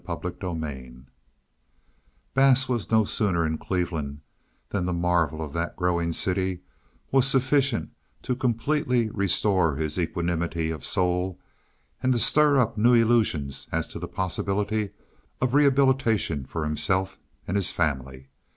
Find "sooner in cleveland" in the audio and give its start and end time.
3.05-4.21